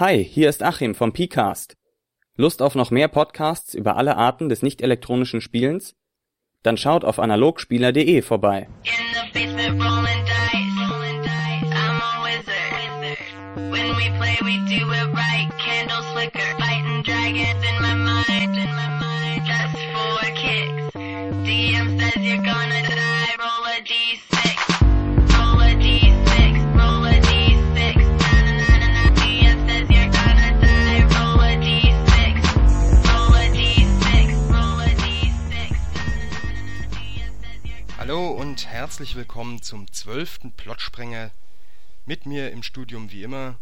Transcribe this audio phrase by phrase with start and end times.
[0.00, 1.76] Hi, hier ist Achim vom Pcast.
[2.34, 5.94] Lust auf noch mehr Podcasts über alle Arten des nicht elektronischen Spielens?
[6.62, 8.66] Dann schaut auf analogspieler.de vorbei.
[22.22, 24.49] you're gonna die, roll a d6.
[38.10, 41.30] Hallo und herzlich willkommen zum zwölften Plotsprenger.
[42.06, 43.56] Mit mir im Studium wie immer,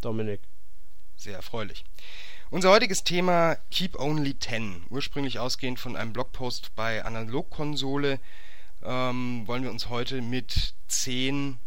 [0.00, 0.40] Dominik.
[1.14, 1.84] sehr erfreulich.
[2.48, 4.84] Unser heutiges Thema Keep Only 10.
[4.88, 8.18] Ursprünglich ausgehend von einem Blogpost bei Analogkonsole
[8.82, 11.58] ähm, wollen wir uns heute mit 10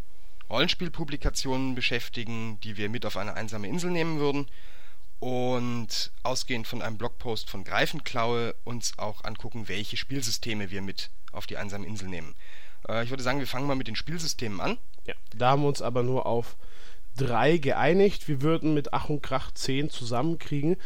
[0.49, 4.47] Rollenspielpublikationen beschäftigen, die wir mit auf eine einsame Insel nehmen würden.
[5.21, 11.45] Und ausgehend von einem Blogpost von Greifenklaue uns auch angucken, welche Spielsysteme wir mit auf
[11.45, 12.35] die einsame Insel nehmen.
[12.89, 14.79] Äh, ich würde sagen, wir fangen mal mit den Spielsystemen an.
[15.05, 15.13] Ja.
[15.35, 16.57] Da haben wir uns aber nur auf
[17.15, 18.27] drei geeinigt.
[18.27, 20.77] Wir würden mit Ach und Krach zehn zusammenkriegen.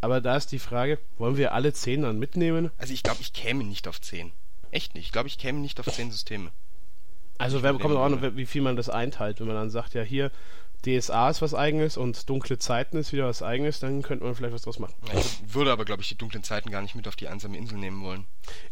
[0.00, 2.72] Aber da ist die Frage, wollen wir alle zehn dann mitnehmen?
[2.78, 4.32] Also ich glaube, ich käme nicht auf 10.
[4.72, 5.06] Echt nicht.
[5.06, 6.50] Ich glaube, ich käme nicht auf 10 Systeme.
[7.38, 9.40] Also wer mit kommt dem auch noch, wie viel man das einteilt.
[9.40, 10.30] Wenn man dann sagt, ja hier,
[10.86, 14.54] DSA ist was eigenes und dunkle Zeiten ist wieder was eigenes, dann könnte man vielleicht
[14.54, 14.94] was draus machen.
[15.14, 17.78] Ich würde aber, glaube ich, die dunklen Zeiten gar nicht mit auf die einsame Insel
[17.78, 18.26] nehmen wollen.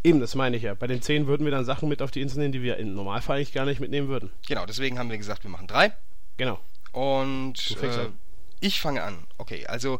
[0.04, 0.74] Eben, das meine ich ja.
[0.74, 2.94] Bei den zehn würden wir dann Sachen mit auf die Insel nehmen, die wir im
[2.94, 4.30] Normalfall eigentlich gar nicht mitnehmen würden.
[4.46, 5.92] Genau, deswegen haben wir gesagt, wir machen drei.
[6.36, 6.60] Genau.
[6.92, 8.08] Und äh,
[8.60, 9.26] ich fange an.
[9.38, 9.98] Okay, also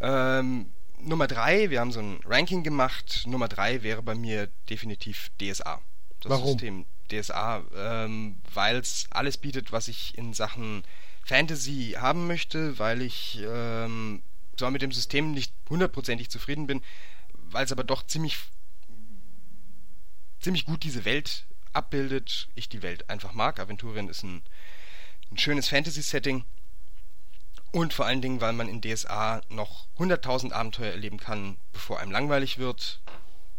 [0.00, 0.66] ähm,
[1.00, 3.24] Nummer drei, wir haben so ein Ranking gemacht.
[3.26, 5.80] Nummer drei wäre bei mir definitiv DSA.
[6.20, 6.52] Das Warum?
[6.52, 10.82] System DSA, ähm, weil es alles bietet, was ich in Sachen
[11.24, 14.22] Fantasy haben möchte, weil ich ähm,
[14.56, 16.82] zwar mit dem System nicht hundertprozentig zufrieden bin,
[17.34, 18.38] weil es aber doch ziemlich
[20.42, 22.48] ziemlich gut diese Welt abbildet.
[22.54, 23.60] Ich die Welt einfach mag.
[23.60, 24.42] Aventurien ist ein,
[25.30, 26.44] ein schönes Fantasy-Setting.
[27.70, 32.12] Und vor allen Dingen, weil man in DSA noch 100.000 Abenteuer erleben kann, bevor einem
[32.12, 33.00] langweilig wird.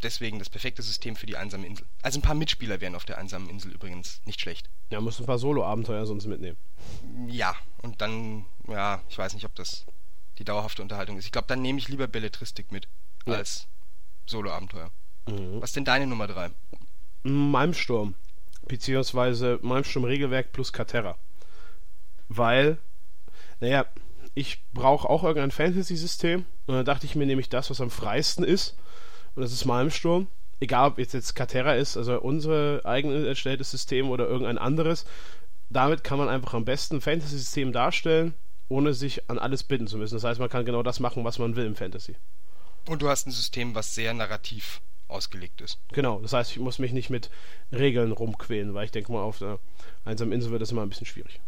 [0.04, 1.88] Deswegen das perfekte System für die einsame Insel.
[2.02, 4.70] Also ein paar Mitspieler wären auf der einsamen Insel übrigens nicht schlecht.
[4.90, 6.58] Ja, muss ein paar Solo-Abenteuer sonst mitnehmen.
[7.28, 9.86] Ja, und dann, ja, ich weiß nicht, ob das
[10.38, 11.26] die dauerhafte Unterhaltung ist.
[11.26, 12.88] Ich glaube, dann nehme ich lieber Belletristik mit
[13.26, 13.36] Ja.
[13.36, 13.68] als
[14.26, 14.92] Solo-Abenteuer.
[15.28, 15.62] Mhm.
[15.62, 16.52] Was ist denn deine Nummer 3?
[17.24, 18.16] Malmsturm.
[18.68, 21.18] Beziehungsweise Malmsturm Regelwerk plus Katerra.
[22.28, 22.78] Weil,
[23.60, 23.86] naja,
[24.36, 26.46] ich brauche auch irgendein Fantasy-System.
[26.66, 28.76] Und dann dachte ich mir nämlich das, was am freisten ist.
[29.36, 30.28] Und das ist Malmsturm.
[30.60, 35.06] Egal, ob jetzt, jetzt Katerra ist, also unser eigenes erstelltes System oder irgendein anderes.
[35.70, 38.34] Damit kann man einfach am besten ein Fantasy-System darstellen,
[38.70, 40.16] ohne sich an alles binden zu müssen.
[40.16, 42.16] Das heißt, man kann genau das machen, was man will im Fantasy.
[42.88, 45.80] Und du hast ein System, was sehr narrativ ausgelegt ist.
[45.92, 47.30] Genau, das heißt, ich muss mich nicht mit
[47.72, 49.60] Regeln rumquälen, weil ich denke mal, auf der
[50.06, 51.40] einsamen Insel wird das immer ein bisschen schwierig.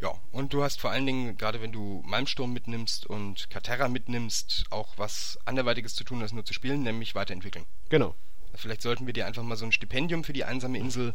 [0.00, 4.66] Ja, und du hast vor allen Dingen, gerade wenn du Malmsturm mitnimmst und Katerra mitnimmst,
[4.70, 7.66] auch was anderweitiges zu tun, als nur zu spielen, nämlich weiterentwickeln.
[7.88, 8.14] Genau.
[8.54, 11.14] Vielleicht sollten wir dir einfach mal so ein Stipendium für die einsame Insel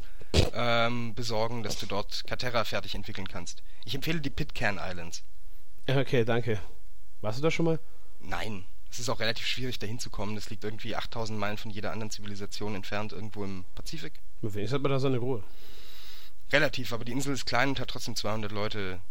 [0.54, 3.64] ähm, besorgen, dass du dort Katerra fertig entwickeln kannst.
[3.86, 5.24] Ich empfehle die Pitcairn Islands.
[5.88, 6.60] Okay, danke.
[7.22, 7.80] Warst du da schon mal?
[8.20, 10.36] Nein, es ist auch relativ schwierig, da hinzukommen.
[10.36, 14.14] Das liegt irgendwie 8000 Meilen von jeder anderen Zivilisation entfernt, irgendwo im Pazifik.
[14.42, 15.44] Wenigstens hat man da seine Ruhe.
[16.54, 19.02] Relativ, aber die Insel ist klein und hat trotzdem 200 Leute,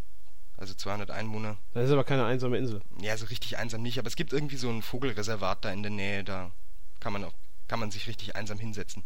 [0.56, 1.58] also 200 Einwohner.
[1.74, 2.80] Das ist aber keine einsame Insel.
[3.00, 5.90] Ja, so richtig einsam nicht, aber es gibt irgendwie so ein Vogelreservat da in der
[5.90, 6.52] Nähe, da
[7.00, 7.32] kann man auch,
[7.66, 9.02] kann man sich richtig einsam hinsetzen.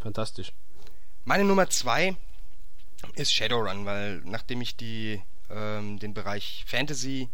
[0.00, 0.52] Fantastisch.
[1.24, 2.16] Meine Nummer zwei
[3.14, 7.28] ist Shadowrun, weil nachdem ich die, ähm, den Bereich Fantasy,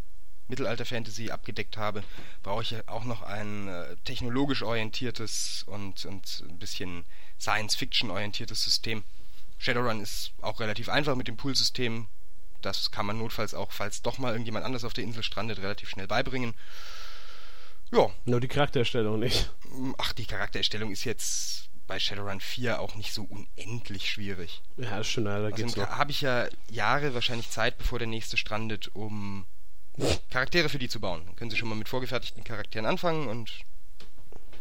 [0.48, 2.04] Mittelalter-Fantasy abgedeckt habe,
[2.42, 7.06] brauche ich auch noch ein äh, technologisch orientiertes und, und ein bisschen
[7.41, 9.03] Science-Fiction orientiertes System.
[9.65, 12.07] Shadowrun ist auch relativ einfach mit dem Pool-System.
[12.61, 15.89] Das kann man notfalls auch, falls doch mal irgendjemand anders auf der Insel strandet, relativ
[15.89, 16.55] schnell beibringen.
[17.91, 19.51] Ja, Nur die Charaktererstellung nicht.
[19.99, 24.63] ach, die Charaktererstellung ist jetzt bei Shadowrun 4 auch nicht so unendlich schwierig.
[24.77, 25.99] Ja, ist schon, da geht's Außerdem noch.
[25.99, 29.47] habe ich ja Jahre wahrscheinlich Zeit, bevor der nächste strandet, um
[30.31, 31.22] Charaktere für die zu bauen.
[31.25, 33.51] Dann können Sie schon mal mit vorgefertigten Charakteren anfangen und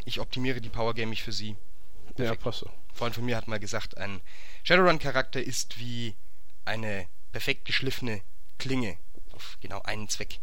[0.05, 1.55] ich optimiere die Powergame für Sie.
[2.17, 2.67] Ja, passt so.
[2.67, 4.21] Ein Freund von mir hat mal gesagt, ein
[4.63, 6.15] Shadowrun-Charakter ist wie
[6.65, 8.21] eine perfekt geschliffene
[8.59, 8.97] Klinge
[9.33, 10.39] auf genau einen Zweck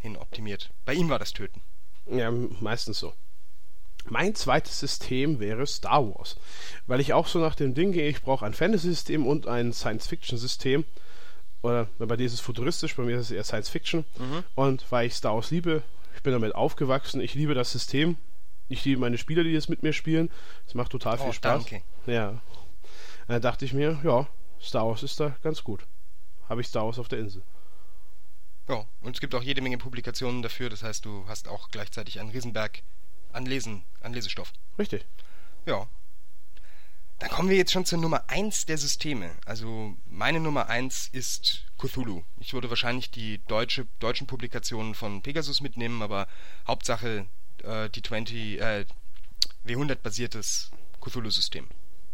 [0.00, 0.70] hin optimiert.
[0.84, 1.62] Bei ihm war das Töten.
[2.10, 3.14] Ja, meistens so.
[4.06, 6.36] Mein zweites System wäre Star Wars.
[6.86, 10.84] Weil ich auch so nach dem Ding gehe, ich brauche ein Fantasy-System und ein Science-Fiction-System.
[11.62, 14.04] oder bei dir ist es futuristisch, bei mir ist es eher Science Fiction.
[14.54, 15.82] Und weil ich Star Wars liebe,
[16.14, 18.18] ich bin damit aufgewachsen, ich liebe das System,
[18.68, 20.30] ich liebe meine Spieler, die das mit mir spielen.
[20.66, 21.64] Es macht total viel Oh, Spaß.
[21.64, 21.82] danke.
[22.06, 22.40] Ja.
[23.28, 24.26] Da dachte ich mir, ja,
[24.60, 25.86] Star Wars ist da ganz gut.
[26.48, 27.42] Habe ich Star Wars auf der Insel.
[28.68, 32.18] Ja, und es gibt auch jede Menge Publikationen dafür, das heißt, du hast auch gleichzeitig
[32.20, 32.82] einen Riesenberg
[33.32, 34.52] an Lesen, an Lesestoff.
[34.78, 35.04] Richtig.
[35.66, 35.86] Ja.
[37.18, 39.30] Dann kommen wir jetzt schon zur Nummer 1 der Systeme.
[39.46, 42.22] Also meine Nummer 1 ist Cthulhu.
[42.40, 46.26] Ich würde wahrscheinlich die deutsche, deutschen Publikationen von Pegasus mitnehmen, aber
[46.66, 47.26] Hauptsache
[47.62, 48.84] äh, die 20, äh,
[49.66, 50.70] W100-basiertes
[51.00, 51.68] Cthulhu-System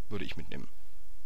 [0.09, 0.69] würde ich mitnehmen.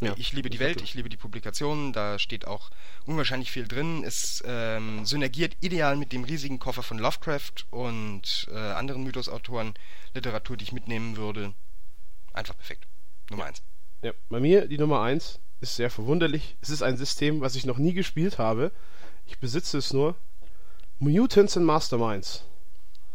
[0.00, 2.70] Ja, ich liebe die Welt, ich liebe die Publikationen, da steht auch
[3.06, 4.04] unwahrscheinlich viel drin.
[4.04, 9.74] Es ähm, synergiert ideal mit dem riesigen Koffer von Lovecraft und äh, anderen Mythosautoren,
[10.12, 11.54] Literatur, die ich mitnehmen würde.
[12.32, 12.86] Einfach perfekt.
[13.30, 13.62] Nummer eins.
[14.02, 16.56] Ja, bei mir die Nummer 1 ist sehr verwunderlich.
[16.60, 18.70] Es ist ein System, was ich noch nie gespielt habe.
[19.26, 20.16] Ich besitze es nur.
[20.98, 22.44] Mutants and Masterminds.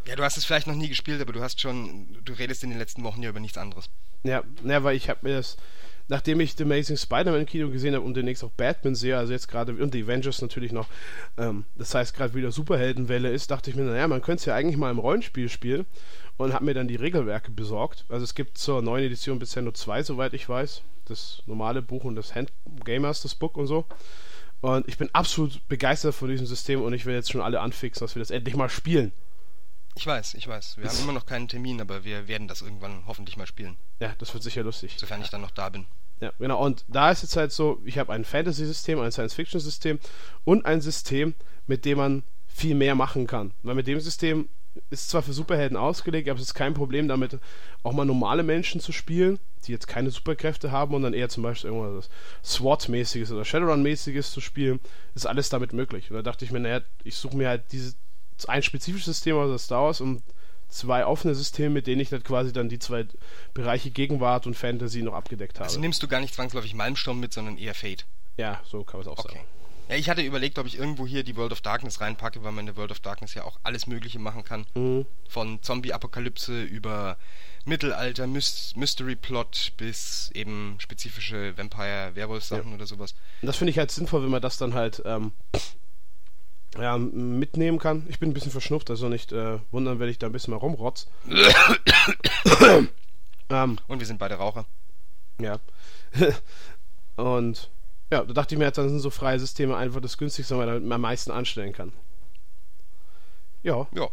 [0.09, 2.71] Ja, du hast es vielleicht noch nie gespielt, aber du hast schon, du redest in
[2.71, 3.91] den letzten Wochen ja über nichts anderes.
[4.23, 5.55] Ja, na, weil ich habe mir das,
[6.07, 9.47] nachdem ich The Amazing Spider-Man Kino gesehen habe und demnächst auch Batman sehe, also jetzt
[9.47, 10.87] gerade, und die Avengers natürlich noch,
[11.37, 14.55] ähm, das heißt gerade wieder Superheldenwelle ist, dachte ich mir, naja, man könnte es ja
[14.55, 15.85] eigentlich mal im Rollenspiel spielen
[16.37, 18.05] und habe mir dann die Regelwerke besorgt.
[18.09, 20.81] Also es gibt zur neuen Edition bisher nur zwei, soweit ich weiß.
[21.05, 22.51] Das normale Buch und das Hand
[22.83, 23.85] Gamers, das Book und so.
[24.61, 28.03] Und ich bin absolut begeistert von diesem System und ich will jetzt schon alle anfixen,
[28.03, 29.11] dass wir das endlich mal spielen.
[29.95, 30.77] Ich weiß, ich weiß.
[30.77, 34.13] Wir haben immer noch keinen Termin, aber wir werden das irgendwann hoffentlich mal spielen, Ja,
[34.17, 34.95] das wird sicher lustig.
[34.97, 35.85] sofern ich dann noch da bin.
[36.21, 36.63] Ja, genau.
[36.63, 39.99] Und da ist jetzt halt so, ich habe ein Fantasy-System, ein Science-Fiction-System
[40.45, 41.33] und ein System,
[41.67, 43.51] mit dem man viel mehr machen kann.
[43.63, 44.49] Weil mit dem System
[44.89, 47.37] ist zwar für Superhelden ausgelegt, aber es ist kein Problem damit,
[47.83, 51.43] auch mal normale Menschen zu spielen, die jetzt keine Superkräfte haben und dann eher zum
[51.43, 52.09] Beispiel irgendwas
[52.43, 54.79] SWAT-mäßiges oder Shadowrun-mäßiges zu spielen,
[55.15, 56.09] ist alles damit möglich.
[56.09, 57.95] Und da dachte ich mir, naja, ich suche mir halt dieses
[58.47, 60.21] ein spezifisches System aus der Star Wars und
[60.69, 63.05] zwei offene Systeme, mit denen ich halt quasi dann die zwei
[63.53, 65.65] Bereiche Gegenwart und Fantasy noch abgedeckt habe.
[65.65, 68.05] Also nimmst du gar nicht zwangsläufig Malmsturm mit, sondern eher Fate.
[68.37, 69.35] Ja, so kann man es auch Okay.
[69.37, 69.47] sagen.
[69.89, 72.59] Ja, ich hatte überlegt, ob ich irgendwo hier die World of Darkness reinpacke, weil man
[72.59, 74.67] in der World of Darkness ja auch alles Mögliche machen kann.
[74.75, 75.07] Mhm.
[75.27, 77.17] Von Zombie-Apokalypse über
[77.65, 83.15] Mittelalter, Mys Mystery-Plot bis eben spezifische Vampire-Werwolf-Sachen oder sowas.
[83.41, 85.31] Und das finde ich halt sinnvoll, wenn man das dann halt ähm,
[86.77, 88.05] ja, mitnehmen kann.
[88.09, 90.57] Ich bin ein bisschen verschnupft, also nicht äh, wundern, wenn ich da ein bisschen mal
[90.57, 91.07] rumrotz.
[93.49, 94.65] ähm, Und wir sind beide Raucher.
[95.41, 95.59] ja.
[97.15, 97.69] Und
[98.11, 100.65] ja, da dachte ich mir, jetzt, dann sind so freie Systeme einfach das günstigste, weil
[100.65, 101.91] man damit am meisten anstellen kann.
[103.61, 104.07] Ja, Ja.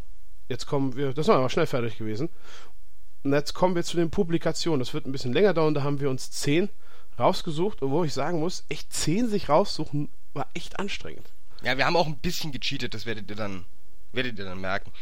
[0.49, 2.29] jetzt kommen wir, das wir aber schnell fertig gewesen.
[3.23, 4.81] Und jetzt kommen wir zu den Publikationen.
[4.81, 6.69] Das wird ein bisschen länger dauern, da haben wir uns zehn
[7.19, 11.33] rausgesucht, obwohl ich sagen muss, echt zehn sich raussuchen, war echt anstrengend.
[11.63, 13.65] Ja, wir haben auch ein bisschen gecheatet, das werdet ihr dann,
[14.13, 14.93] werdet ihr dann merken.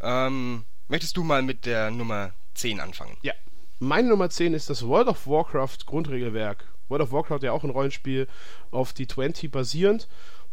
[0.00, 3.16] Ähm, möchtest du mal mit der Nummer 10 anfangen?
[3.22, 3.32] Ja.
[3.80, 6.64] Meine Nummer 10 ist das World of Warcraft Grundregelwerk.
[6.88, 8.28] World of Warcraft ja auch ein Rollenspiel
[8.70, 10.08] auf die 20 basierend.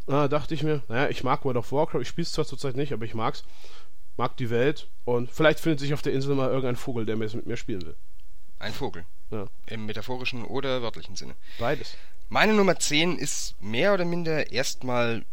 [0.07, 2.75] Da dachte ich mir, naja, ich mag World of Warcraft, ich spiele es zwar zurzeit
[2.75, 3.43] nicht, aber ich mag's.
[4.17, 7.45] Mag die Welt und vielleicht findet sich auf der Insel mal irgendein Vogel, der mit
[7.45, 7.95] mir spielen will.
[8.59, 9.05] Ein Vogel.
[9.29, 11.35] Ja, Im metaphorischen oder wörtlichen Sinne.
[11.59, 11.95] beides.
[12.29, 15.25] Meine Nummer 10 ist mehr oder minder erstmal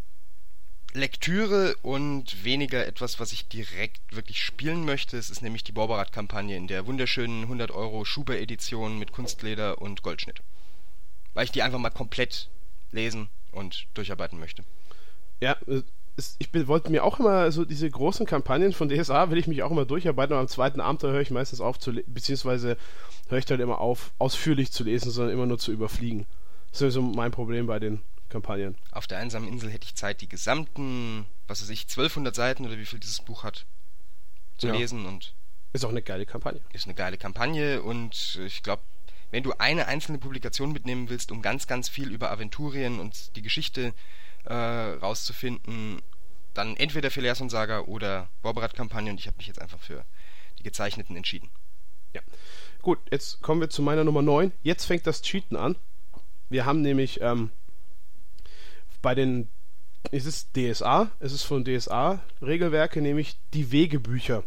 [0.95, 5.17] Lektüre und weniger etwas, was ich direkt wirklich spielen möchte.
[5.17, 10.41] Es ist nämlich die Borberat-Kampagne in der wunderschönen 100 Euro Schuber-Edition mit Kunstleder und Goldschnitt.
[11.35, 12.49] Weil ich die einfach mal komplett
[12.91, 14.65] lesen und durcharbeiten möchte.
[15.41, 15.83] Ja, äh,
[16.39, 19.71] ich wollte mir auch immer so diese großen Kampagnen von DSA will ich mich auch
[19.71, 22.77] immer durcharbeiten, aber am zweiten Abend höre ich meistens auf zu beziehungsweise
[23.29, 26.27] höre ich dann immer auf, ausführlich zu lesen, sondern immer nur zu überfliegen.
[26.73, 28.77] Das ist so mein Problem bei den Kampagnen.
[28.93, 32.79] Auf der einsamen Insel hätte ich Zeit, die gesamten, was weiß ich, 1200 Seiten oder
[32.79, 33.67] wie viel dieses Buch hat,
[34.59, 34.75] zu Ja.
[34.75, 35.35] lesen und
[35.73, 36.61] Ist auch eine geile Kampagne.
[36.73, 38.83] ist eine geile Kampagne und ich glaube,
[39.31, 43.43] wenn du eine einzelne Publikation mitnehmen willst, um ganz, ganz viel über Aventurien und die
[43.43, 43.93] Geschichte
[44.45, 46.01] äh, rauszufinden,
[46.55, 50.05] dann entweder Phileas Saga oder Borberat-Kampagne und ich habe mich jetzt einfach für
[50.59, 51.51] die gezeichneten entschieden.
[52.15, 52.23] Ja.
[52.81, 54.53] Gut, jetzt kommen wir zu meiner Nummer 9.
[54.63, 55.77] Jetzt fängt das Cheaten an.
[56.49, 57.51] Wir haben nämlich ähm,
[59.03, 59.49] bei den,
[60.11, 64.45] es ist DSA, es ist von DSA Regelwerke, nämlich die Wegebücher.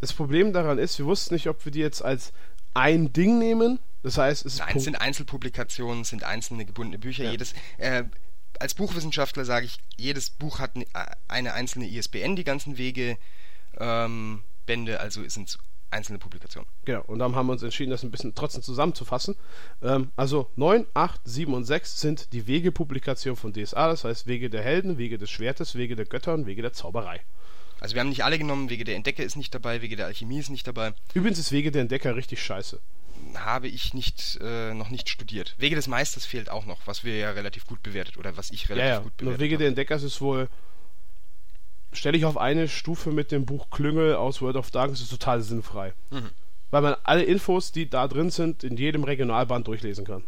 [0.00, 2.32] Das Problem daran ist, wir wussten nicht, ob wir die jetzt als
[2.74, 3.78] ein Ding nehmen.
[4.02, 7.24] Das heißt, es Nein, sind Einzelpublikationen, es sind einzelne gebundene Bücher.
[7.24, 7.32] Ja.
[7.32, 8.04] Jedes, äh,
[8.58, 10.86] als Buchwissenschaftler sage ich, jedes Buch hat ne-
[11.28, 13.18] eine einzelne ISBN, die ganzen Wege.
[13.78, 15.58] Ähm, Bände, also sind es
[15.90, 16.68] einzelne Publikationen.
[16.84, 19.36] Genau, und dann haben wir uns entschieden, das ein bisschen trotzdem zusammenzufassen.
[19.82, 24.50] Ähm, also 9, 8, 7 und 6 sind die Wegepublikationen von DSA, das heißt Wege
[24.50, 27.20] der Helden, Wege des Schwertes, Wege der Götter und Wege der Zauberei.
[27.80, 30.38] Also wir haben nicht alle genommen, Wege der Entdecker ist nicht dabei, Wege der Alchemie
[30.38, 30.92] ist nicht dabei.
[31.14, 32.78] Übrigens ist Wege der Entdecker richtig scheiße.
[33.34, 35.54] Habe ich nicht, äh, noch nicht studiert.
[35.58, 38.68] Wege des Meisters fehlt auch noch, was wir ja relativ gut bewertet oder was ich
[38.68, 39.00] relativ Ja, ja.
[39.00, 39.68] gut bewertet Wege der habe.
[39.68, 40.48] Entdeckers ist wohl.
[41.92, 45.42] Stelle ich auf eine Stufe mit dem Buch Klüngel aus World of Darkness, ist total
[45.42, 45.92] sinnfrei.
[46.10, 46.30] Mhm.
[46.70, 50.22] Weil man alle Infos, die da drin sind, in jedem Regionalband durchlesen kann.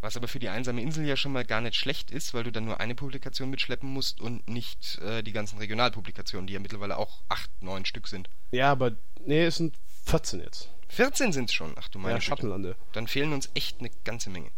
[0.00, 2.52] Was aber für die einsame Insel ja schon mal gar nicht schlecht ist, weil du
[2.52, 6.96] dann nur eine Publikation mitschleppen musst und nicht äh, die ganzen Regionalpublikationen, die ja mittlerweile
[6.96, 8.30] auch acht, neun Stück sind.
[8.52, 8.92] Ja, aber.
[9.26, 9.74] Nee, es sind
[10.06, 10.70] 14 jetzt.
[10.88, 11.74] 14 sind es schon.
[11.76, 12.20] Ach du meine Ja.
[12.20, 12.76] Schattenlande.
[12.92, 14.50] Dann fehlen uns echt eine ganze Menge.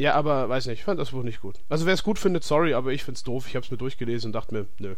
[0.00, 1.56] Ja, aber weiß nicht, ich fand das Buch nicht gut.
[1.68, 3.46] Also wer es gut findet, sorry, aber ich find's doof.
[3.46, 4.94] Ich hab's mir durchgelesen und dachte mir, nö.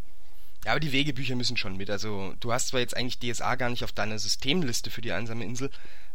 [0.64, 1.90] Ja, aber die Wegebücher müssen schon mit.
[1.90, 5.44] Also du hast zwar jetzt eigentlich DSA gar nicht auf deiner Systemliste für die einsame
[5.44, 5.70] Insel,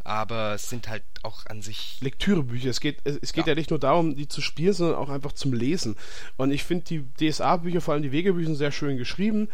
[0.06, 1.98] aber es sind halt auch an sich.
[2.00, 2.70] Lektürebücher.
[2.70, 3.52] Es geht, es, es geht ja.
[3.52, 3.56] Ja.
[3.56, 5.98] nicht nur darum, die zu spielen, sondern auch einfach zum Lesen.
[6.38, 9.50] Und ich finde die DSA-Bücher, vor allem die Wegebücher, sehr schön geschrieben.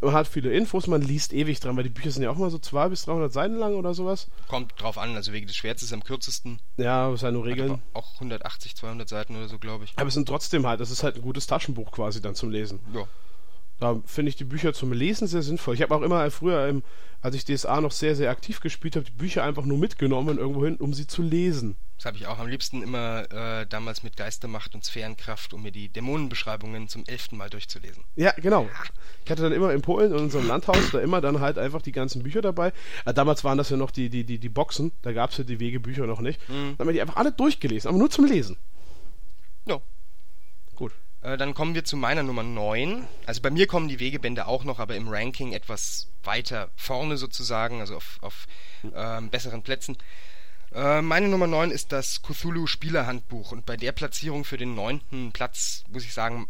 [0.00, 2.50] Man hat viele Infos, man liest ewig dran, weil die Bücher sind ja auch mal
[2.50, 4.28] so 200 bis 300 Seiten lang oder sowas.
[4.46, 6.60] Kommt drauf an, also Wege des Schwerts ist am kürzesten.
[6.76, 7.82] Ja, das sind nur Hat Regeln.
[7.94, 9.92] auch 180, 200 Seiten oder so, glaube ich.
[9.96, 12.78] Aber es sind trotzdem halt, das ist halt ein gutes Taschenbuch quasi dann zum Lesen.
[12.94, 13.08] Ja.
[13.80, 15.74] Da finde ich die Bücher zum Lesen sehr sinnvoll.
[15.74, 16.82] Ich habe auch immer früher, ähm,
[17.20, 20.64] als ich DSA noch sehr, sehr aktiv gespielt habe, die Bücher einfach nur mitgenommen irgendwo
[20.64, 21.76] hin, um sie zu lesen.
[21.96, 25.72] Das habe ich auch am liebsten immer äh, damals mit Geistermacht und Sphärenkraft, um mir
[25.72, 28.04] die Dämonenbeschreibungen zum elften Mal durchzulesen.
[28.14, 28.68] Ja, genau.
[29.24, 31.90] Ich hatte dann immer in Polen, in unserem Landhaus, da immer dann halt einfach die
[31.90, 32.72] ganzen Bücher dabei.
[33.04, 35.44] Äh, damals waren das ja noch die, die, die, die Boxen, da gab es ja
[35.44, 36.40] die Wegebücher noch nicht.
[36.48, 36.52] Mhm.
[36.52, 38.58] Dann haben wir die einfach alle durchgelesen, aber nur zum Lesen.
[39.66, 39.80] Ja.
[40.76, 40.92] Gut.
[41.28, 43.06] Äh, dann kommen wir zu meiner Nummer 9.
[43.26, 47.80] Also bei mir kommen die Wegebände auch noch, aber im Ranking etwas weiter vorne sozusagen,
[47.80, 48.46] also auf, auf
[48.94, 49.96] ähm, besseren Plätzen.
[50.72, 55.32] Äh, meine Nummer 9 ist das Cthulhu Spielerhandbuch und bei der Platzierung für den neunten
[55.32, 56.48] Platz, muss ich sagen,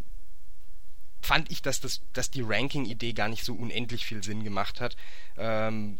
[1.23, 4.97] fand ich, dass, das, dass die Ranking-Idee gar nicht so unendlich viel Sinn gemacht hat,
[5.37, 5.99] ähm,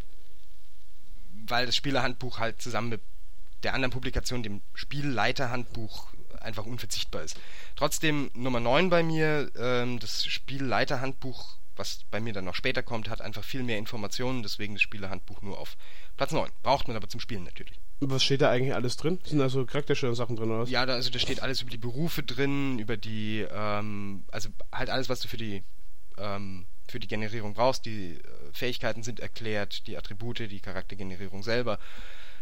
[1.47, 3.00] weil das Spielerhandbuch halt zusammen mit
[3.64, 7.38] der anderen Publikation, dem Spielleiterhandbuch, einfach unverzichtbar ist.
[7.76, 13.09] Trotzdem Nummer 9 bei mir, ähm, das Spielleiterhandbuch, was bei mir dann noch später kommt,
[13.09, 15.76] hat einfach viel mehr Informationen, deswegen das Spielerhandbuch nur auf
[16.16, 16.50] Platz 9.
[16.62, 17.80] Braucht man aber zum Spielen natürlich.
[18.00, 19.18] Was steht da eigentlich alles drin?
[19.25, 20.71] Sind also charakterstellen Sachen drin oder was?
[20.71, 24.90] Ja, da, also da steht alles über die Berufe drin, über die, ähm, also halt
[24.90, 25.62] alles, was du für die,
[26.16, 27.87] ähm, für die Generierung brauchst.
[27.87, 28.21] Die äh,
[28.52, 31.78] Fähigkeiten sind erklärt, die Attribute, die Charaktergenerierung selber.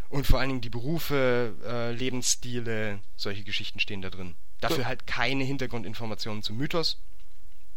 [0.09, 4.37] Und vor allen Dingen die Berufe, äh, Lebensstile, solche Geschichten stehen da drin.
[4.61, 4.87] Dafür Ja.
[4.87, 6.99] halt keine Hintergrundinformationen zum Mythos,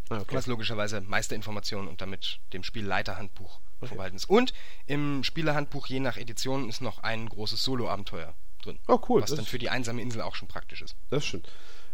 [0.10, 0.36] Ah, okay.
[0.36, 4.30] was logischerweise Meisterinformationen und damit dem Spielleiterhandbuch vorbehalten ist.
[4.30, 4.54] Und
[4.88, 8.34] im Spielerhandbuch je nach Edition ist noch ein großes Solo-Abenteuer
[8.64, 8.80] drin.
[8.88, 9.22] Oh, cool.
[9.22, 10.96] Was Das dann für die einsame Insel auch schon praktisch ist.
[11.10, 11.48] Das stimmt.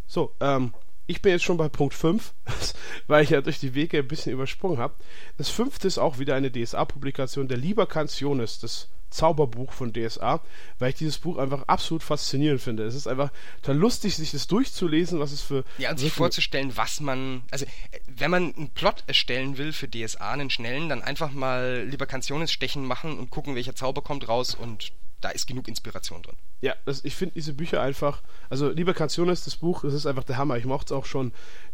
[0.07, 0.73] So, ähm,
[1.07, 2.33] ich bin jetzt schon bei Punkt 5,
[3.07, 4.95] weil ich ja durch die Wege ein bisschen übersprungen habe.
[5.37, 10.41] Das fünfte ist auch wieder eine DSA-Publikation, der Lieber Canciones, das Zauberbuch von DSA,
[10.79, 12.83] weil ich dieses Buch einfach absolut faszinierend finde.
[12.83, 13.31] Es ist einfach
[13.61, 15.63] total lustig, sich das durchzulesen, was es für.
[15.77, 17.43] Ja, und sich vorzustellen, was man.
[17.51, 17.65] Also,
[18.07, 22.85] wenn man einen Plot erstellen will für DSA, einen schnellen, dann einfach mal lieber Canciones-Stechen
[22.85, 24.91] machen und gucken, welcher Zauber kommt raus und
[25.21, 26.35] da ist genug Inspiration drin.
[26.61, 30.23] Ja, das, ich finde diese Bücher einfach, also Lieber Canciones, das Buch, das ist einfach
[30.23, 30.57] der Hammer.
[30.57, 31.31] Ich mochte es auch schon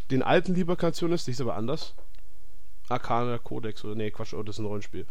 [0.10, 1.94] den alten Lieber Canciones, der ist aber anders.
[2.88, 5.06] Arcana Codex oder nee, Quatsch, oh, das ist ein Rollenspiel.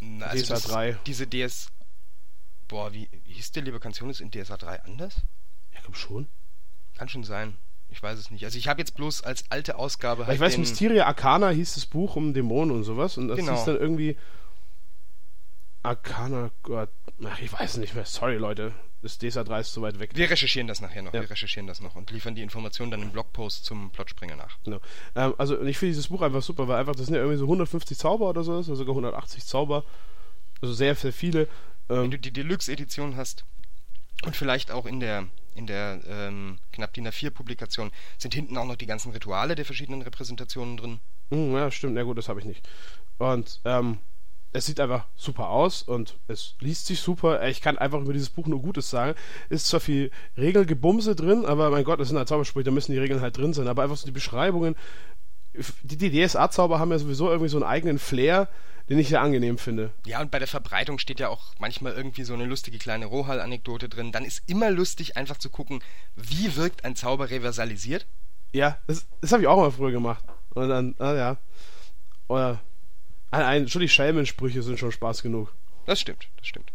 [0.00, 0.98] Na, DSA das- 3.
[1.06, 1.68] Diese DS.
[2.68, 5.16] Boah, wie hieß der lieber Canciones in DSA 3 anders?
[5.72, 6.26] Ja, komm schon.
[6.96, 7.56] Kann schon sein.
[7.88, 8.44] Ich weiß es nicht.
[8.44, 11.86] Also ich habe jetzt bloß als alte Ausgabe halt ich weiß, Mysteria Arcana hieß das
[11.86, 13.54] Buch um Dämonen und sowas und das Genau.
[13.54, 14.16] hieß dann irgendwie
[15.82, 16.90] Arcana, Gott,
[17.24, 18.04] ach, ich weiß nicht mehr.
[18.04, 18.72] Sorry, Leute.
[19.02, 20.10] Das DSA 3 ist zu weit weg.
[20.14, 21.12] Wir recherchieren das nachher noch.
[21.12, 21.20] Ja.
[21.20, 24.58] Wir recherchieren das noch und liefern die Informationen dann im Blogpost zum Plotspringer nach.
[24.64, 24.80] Genau.
[25.14, 27.44] Ähm, also ich finde dieses Buch einfach super, weil einfach, das sind ja irgendwie so
[27.44, 29.84] 150 Zauber oder so, oder sogar 180 Zauber.
[30.62, 31.48] Also sehr, sehr viele.
[31.88, 33.44] Wenn Ähm, du die Deluxe-Edition hast
[34.24, 38.76] und vielleicht auch in der in der ähm, knapp DIN A4-Publikation sind hinten auch noch
[38.76, 41.00] die ganzen Rituale der verschiedenen Repräsentationen drin.
[41.30, 41.94] Hm, ja, stimmt.
[41.94, 42.68] Na gut, das habe ich nicht.
[43.18, 43.98] Und ähm,
[44.56, 47.46] es sieht einfach super aus und es liest sich super.
[47.46, 49.14] Ich kann einfach über dieses Buch nur Gutes sagen.
[49.50, 52.98] Ist zwar viel Regelgebumse drin, aber mein Gott, das sind halt Zaubersprüche, da müssen die
[52.98, 53.68] Regeln halt drin sein.
[53.68, 54.74] Aber einfach so die Beschreibungen.
[55.82, 58.48] Die, die DSA-Zauber haben ja sowieso irgendwie so einen eigenen Flair,
[58.88, 59.90] den ich sehr angenehm finde.
[60.06, 63.90] Ja, und bei der Verbreitung steht ja auch manchmal irgendwie so eine lustige kleine Rohal-Anekdote
[63.90, 64.10] drin.
[64.10, 65.82] Dann ist immer lustig, einfach zu gucken,
[66.14, 68.06] wie wirkt ein Zauber reversalisiert.
[68.52, 70.24] Ja, das, das habe ich auch mal früher gemacht.
[70.54, 71.36] Und dann, ah ja.
[72.28, 72.60] Oder
[73.36, 75.52] Allein schon die Schelmensprüche sind schon Spaß genug.
[75.84, 76.72] Das stimmt, das stimmt.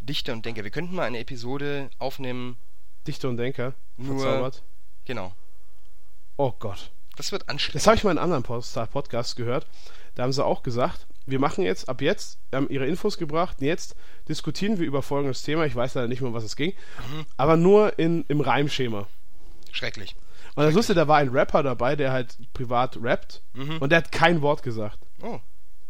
[0.00, 0.64] Dichter und Denker.
[0.64, 2.56] Wir könnten mal eine Episode aufnehmen.
[3.06, 3.74] Dichter und Denker.
[3.96, 4.62] Nur- Verzaubert.
[5.04, 5.32] Genau.
[6.36, 6.90] Oh Gott.
[7.16, 7.76] Das wird anstrengend.
[7.76, 9.66] Das habe ich mal in einem anderen Podcast gehört.
[10.16, 13.60] Da haben sie auch gesagt, wir machen jetzt ab jetzt, wir haben ihre Infos gebracht,
[13.62, 13.94] jetzt
[14.28, 15.64] diskutieren wir über folgendes Thema.
[15.64, 16.72] Ich weiß leider nicht mehr, um was es ging,
[17.10, 17.26] Mhm.
[17.36, 19.06] aber nur in, im Reimschema.
[19.70, 20.16] Schrecklich.
[20.56, 23.78] Und das Lustige, da war ein Rapper dabei, der halt privat rappt Mhm.
[23.78, 24.98] und der hat kein Wort gesagt.
[25.22, 25.38] Oh,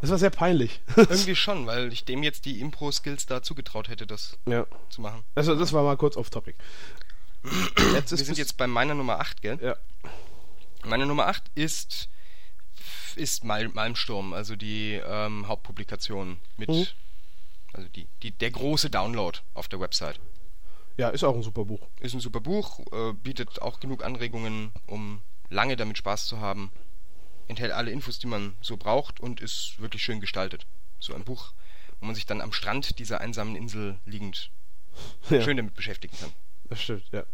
[0.04, 0.80] Das war sehr peinlich.
[0.96, 4.66] irgendwie schon, weil ich dem jetzt die Impro-Skills da zugetraut hätte, das ja.
[4.90, 5.24] zu machen.
[5.34, 6.56] Also das war mal kurz off topic.
[7.94, 9.58] Jetzt Wir sind jetzt bei meiner Nummer 8, gell?
[9.62, 9.76] ja.
[10.84, 12.10] Meine Nummer 8 ist,
[13.16, 16.86] ist Mal Malmsturm, also die ähm, Hauptpublikation mit, Mhm.
[17.72, 20.20] also die, die, der große Download auf der Website.
[20.98, 21.80] ja, ist auch ein super Buch.
[22.00, 26.70] Ist ein super Buch, äh, bietet auch genug Anregungen, um lange damit Spaß zu haben.
[27.48, 30.66] Enthält alle Infos, die man so braucht und ist wirklich schön gestaltet.
[30.98, 31.52] So ein Buch,
[32.00, 34.50] wo man sich dann am Strand dieser einsamen Insel liegend
[35.30, 35.42] Ja.
[35.42, 36.32] schön damit beschäftigen kann.
[36.70, 37.24] Das stimmt, ja.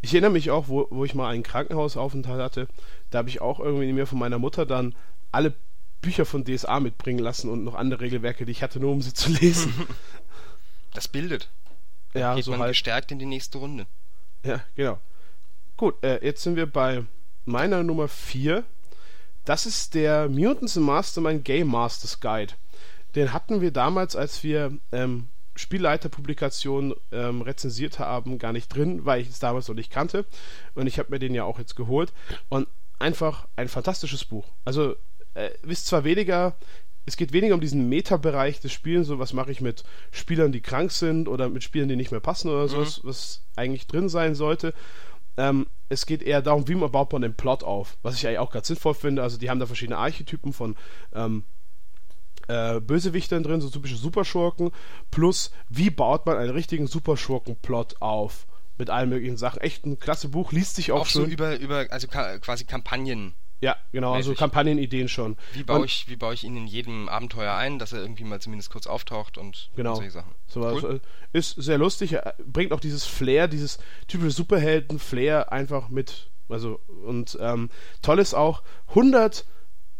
[0.00, 2.68] Ich erinnere mich auch, wo, wo ich mal einen Krankenhausaufenthalt hatte,
[3.10, 4.96] da habe ich auch irgendwie mir von meiner Mutter dann
[5.30, 5.54] alle
[6.00, 9.14] Bücher von DSA mitbringen lassen und noch andere Regelwerke, die ich hatte, nur um sie
[9.14, 9.72] zu lesen.
[10.94, 11.48] Das bildet.
[12.12, 12.70] ja, Geht so man halt.
[12.72, 13.86] gestärkt in die nächste Runde.
[14.44, 14.98] Ja, genau.
[15.78, 17.04] Gut, äh, jetzt sind wir bei
[17.46, 18.64] meiner Nummer 4.
[19.44, 22.54] Das ist der Mutants and Mastermind Game Masters Guide.
[23.14, 29.20] Den hatten wir damals, als wir ähm, Spielleiterpublikationen ähm, rezensiert haben, gar nicht drin, weil
[29.20, 30.24] ich es damals noch nicht kannte.
[30.74, 32.12] Und ich habe mir den ja auch jetzt geholt.
[32.48, 32.68] Und
[32.98, 34.46] einfach ein fantastisches Buch.
[34.64, 34.94] Also,
[35.34, 36.56] äh, wisst zwar weniger,
[37.04, 39.82] es geht weniger um diesen Meta-Bereich des Spielens, so was mache ich mit
[40.12, 43.88] Spielern, die krank sind oder mit Spielern, die nicht mehr passen oder sowas, was eigentlich
[43.88, 44.72] drin sein sollte.
[45.36, 48.38] Ähm, es geht eher darum, wie man baut man den Plot auf, was ich eigentlich
[48.38, 49.22] auch ganz sinnvoll finde.
[49.22, 50.76] Also die haben da verschiedene Archetypen von
[51.14, 51.44] ähm,
[52.48, 54.70] äh, Bösewichtern drin, so typische Superschurken,
[55.10, 58.46] plus wie baut man einen richtigen Superschurken-Plot auf.
[58.78, 59.60] Mit allen möglichen Sachen.
[59.60, 61.30] Echt ein klasse Buch, liest sich auch, Auch so schön.
[61.30, 63.34] über, über also ka quasi Kampagnen.
[63.62, 64.34] Ja, genau, also.
[64.34, 65.38] Kampagnenideen schon.
[65.54, 68.24] Wie baue Und- ich, wie baue ich ihn in jedem Abenteuer ein, dass er irgendwie
[68.24, 69.94] mal zumindest kurz auftaucht und Genau.
[69.94, 70.34] solche Sachen.
[70.46, 71.00] So was, Cool.
[71.32, 76.28] äh, Ist sehr lustig, er bringt auch dieses Flair, dieses typische Superhelden-Flair einfach mit.
[76.50, 77.70] Also, und ähm,
[78.02, 79.46] toll ist auch 100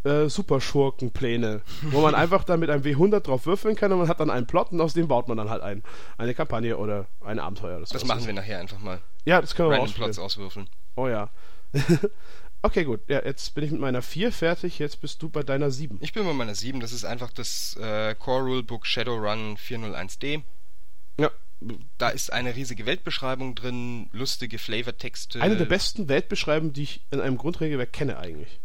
[0.05, 4.19] äh, Superschurkenpläne, wo man einfach dann mit einem W100 drauf würfeln kann und man hat
[4.21, 5.83] dann einen Plot und aus dem baut man dann halt ein,
[6.19, 7.77] eine Kampagne oder ein Abenteuer.
[7.79, 9.01] Oder Das machen wir nachher einfach mal.
[9.25, 10.69] Ja, das können wir Random Plots auswürfeln.
[10.97, 11.31] Oh ja.
[12.63, 13.01] okay, gut.
[13.09, 15.99] Ja, jetzt bin ich mit meiner 4 fertig, jetzt bist du bei deiner 7.
[16.01, 20.43] Ich bin bei meiner 7, das ist einfach das äh, Core Rulebook Shadowrun 401D.
[21.19, 21.31] Ja.
[21.99, 25.41] Da ist eine riesige Weltbeschreibung drin, lustige Flavortexte.
[25.41, 28.59] Eine der besten Weltbeschreibungen, die ich in einem Grundregelwerk kenne eigentlich.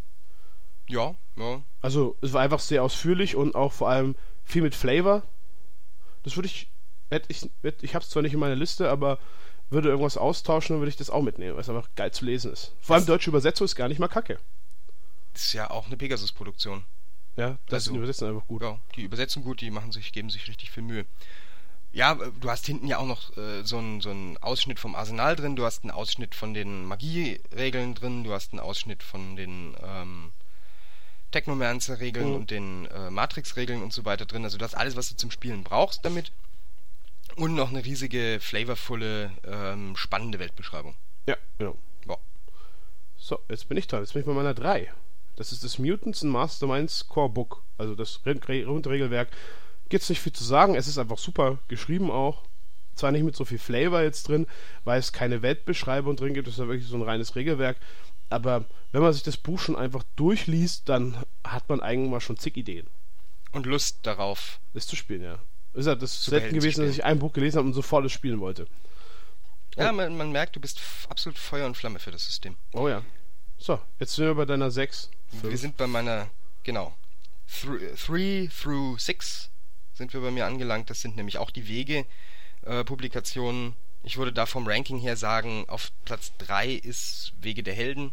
[0.87, 1.61] Ja, ja.
[1.81, 5.23] Also es war einfach sehr ausführlich und auch vor allem viel mit Flavor.
[6.23, 6.69] Das würde ich,
[7.27, 7.49] ich,
[7.81, 9.19] ich habe es zwar nicht in meiner Liste, aber
[9.69, 12.53] würde irgendwas austauschen, dann würde ich das auch mitnehmen, weil es einfach geil zu lesen
[12.53, 12.73] ist.
[12.81, 14.39] Vor allem deutsche Übersetzung ist gar nicht mal kacke.
[15.33, 16.83] Das ist ja auch eine Pegasus-Produktion.
[17.35, 18.63] Ja, das Also, sind Übersetzen einfach gut.
[18.63, 21.05] Ja, die übersetzen gut, die machen sich, geben sich richtig viel Mühe.
[21.91, 24.95] Ja, äh, du hast hinten ja auch noch äh, so einen so einen Ausschnitt vom
[24.95, 29.35] Arsenal drin, du hast einen Ausschnitt von den Magieregeln drin, du hast einen Ausschnitt von
[29.35, 30.31] den ähm,
[31.31, 32.35] Technomancer-Regeln Mhm.
[32.35, 34.43] und den äh, Matrix-Regeln und so weiter drin.
[34.43, 36.31] Also du hast alles, was du zum Spielen brauchst damit.
[37.37, 40.95] Und noch eine riesige, flavorvolle, ähm, spannende Weltbeschreibung.
[41.27, 41.77] Ja, genau.
[42.07, 42.17] Ja.
[43.15, 44.01] So, jetzt bin ich dran.
[44.01, 44.91] Jetzt bin ich bei meiner 3.
[45.35, 47.63] Das ist das Mutants and Masterminds Core Book.
[47.77, 49.29] Also das Re- Re- Grundregelwerk.
[49.89, 50.75] Gibt's nicht viel zu sagen.
[50.75, 52.43] Es ist einfach super geschrieben auch.
[52.95, 54.47] Zwar nicht mit so viel Flavor jetzt drin,
[54.83, 56.47] weil es keine Weltbeschreibung drin gibt.
[56.47, 57.77] Das ist ja wirklich so ein reines Regelwerk.
[58.29, 62.37] Aber wenn man sich das Buch schon einfach durchliest, dann hat man eigentlich mal schon
[62.37, 62.87] zig Ideen,
[63.51, 64.59] Und Lust darauf.
[64.73, 65.37] das zu spielen, ja.
[65.73, 68.39] Ist ja das selten gewesen, dass ich ein Buch gelesen habe und sofort es spielen
[68.39, 68.67] wollte.
[69.75, 72.57] Ja, man, man merkt, du bist absolut Feuer und Flamme für das System.
[72.73, 73.03] Oh ja.
[73.59, 75.11] So, jetzt sind wir bei deiner 6.
[75.43, 76.29] Wir sind bei meiner,
[76.63, 76.95] genau,
[77.47, 79.49] 3 through 6
[79.93, 80.89] sind wir bei mir angelangt.
[80.89, 83.75] Das sind nämlich auch die Wege-Publikationen.
[84.03, 88.11] ich würde da vom Ranking her sagen, auf Platz 3 ist Wege der Helden,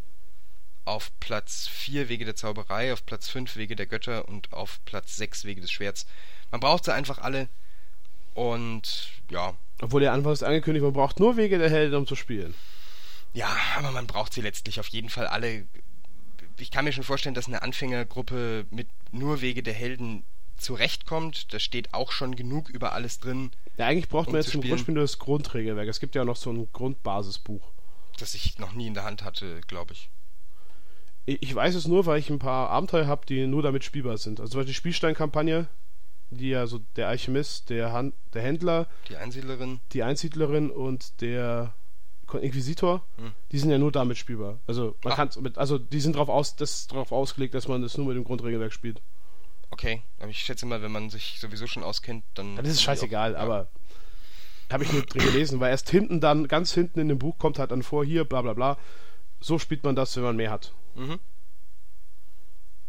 [0.84, 5.16] auf Platz 4 Wege der Zauberei, auf Platz 5 Wege der Götter und auf Platz
[5.16, 6.06] 6 Wege des Schwerts.
[6.50, 7.48] Man braucht sie einfach alle
[8.34, 12.16] und ja, Obwohl der Anfang ist angekündigt, man braucht nur Wege der Helden, um zu
[12.16, 12.54] spielen.
[13.32, 15.66] Ja, aber man braucht sie letztlich auf jeden Fall alle.
[16.58, 20.24] Ich kann mir schon vorstellen, dass eine Anfängergruppe mit nur Wege der Helden
[20.56, 21.52] zurechtkommt.
[21.52, 24.52] Da steht auch schon genug über alles drin, Ja, eigentlich braucht Um man zu jetzt
[24.52, 24.60] zum.
[24.62, 25.88] Grundspiel nur das Grundregelwerk.
[25.88, 27.72] Es gibt ja noch so ein Grundbasisbuch.
[28.18, 30.10] das ich noch nie in der Hand hatte, glaube ich.
[31.26, 34.40] Ich, weiß es nur, weil ich ein paar Abenteuer habe, die nur damit spielbar sind.
[34.40, 35.68] Also zum Beispiel die Spielstein-Kampagne,
[36.30, 39.80] die ja so der Alchemist, der, Han der Händler, Die Einsiedlerin.
[39.92, 41.72] die Einsiedlerin und der
[42.40, 43.32] Inquisitor, Hm.
[43.52, 44.58] die sind ja nur damit spielbar.
[44.66, 45.16] Also man Ah.
[45.16, 48.16] kann mit, also die sind darauf aus, das darauf ausgelegt, dass man das nur mit
[48.16, 49.00] dem Grundregelwerk spielt.
[49.70, 52.56] Okay, aber ich schätze mal, wenn man sich sowieso schon auskennt, dann.
[52.56, 53.38] Das ist scheißegal, Ja.
[53.38, 53.68] aber
[54.70, 57.58] habe ich nur drin gelesen, weil erst hinten dann, ganz hinten in dem Buch kommt
[57.58, 58.78] halt dann vor, hier, bla bla bla.
[59.44, 60.72] So spielt man das, wenn man mehr hat.
[60.94, 61.20] Mhm.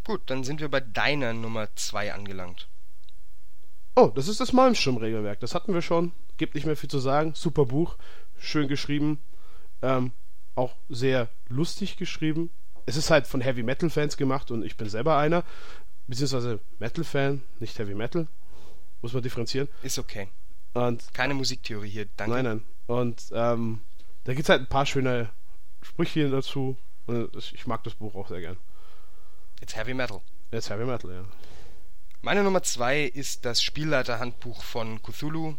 [0.05, 2.69] Gut, dann sind wir bei deiner Nummer 2 angelangt.
[3.97, 5.41] Oh, das ist das Malmström-Regelwerk.
[5.41, 6.13] Das hatten wir schon.
[6.37, 7.33] Gibt nicht mehr viel zu sagen.
[7.35, 7.97] Super Buch.
[8.39, 9.19] Schön geschrieben.
[9.81, 10.13] Ähm,
[10.55, 12.49] auch sehr lustig geschrieben.
[12.85, 15.43] Es ist halt von Heavy Metal-Fans gemacht und ich bin selber einer.
[16.07, 18.29] Beziehungsweise Metal-Fan, nicht Heavy Metal.
[19.01, 19.67] Muss man differenzieren.
[19.83, 20.29] Ist okay.
[20.73, 22.33] Und Keine Musiktheorie hier, danke.
[22.33, 22.63] Nein, nein.
[22.87, 23.81] Und ähm,
[24.23, 25.31] da gibt es halt ein paar schöne
[25.85, 26.77] Sprüche dazu.
[27.53, 28.57] Ich mag das Buch auch sehr gern.
[29.61, 30.21] It's Heavy Metal.
[30.51, 31.25] Jetzt Heavy Metal, ja.
[32.21, 35.55] Meine Nummer 2 ist das Spielleiterhandbuch von Cthulhu.